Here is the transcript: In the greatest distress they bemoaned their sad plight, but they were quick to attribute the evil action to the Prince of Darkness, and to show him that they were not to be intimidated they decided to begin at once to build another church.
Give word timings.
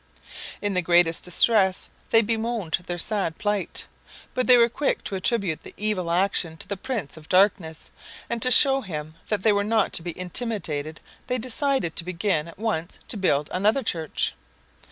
In 0.63 0.73
the 0.73 0.81
greatest 0.81 1.25
distress 1.25 1.87
they 2.09 2.23
bemoaned 2.23 2.79
their 2.87 2.97
sad 2.97 3.37
plight, 3.37 3.85
but 4.33 4.47
they 4.47 4.57
were 4.57 4.67
quick 4.67 5.03
to 5.03 5.13
attribute 5.13 5.61
the 5.61 5.75
evil 5.77 6.09
action 6.09 6.57
to 6.57 6.67
the 6.67 6.75
Prince 6.75 7.17
of 7.17 7.29
Darkness, 7.29 7.91
and 8.27 8.41
to 8.41 8.49
show 8.49 8.81
him 8.81 9.13
that 9.27 9.43
they 9.43 9.53
were 9.53 9.63
not 9.63 9.93
to 9.93 10.01
be 10.01 10.17
intimidated 10.17 11.01
they 11.27 11.37
decided 11.37 11.95
to 11.95 12.03
begin 12.03 12.47
at 12.47 12.57
once 12.57 12.97
to 13.09 13.15
build 13.15 13.47
another 13.53 13.83
church. 13.83 14.33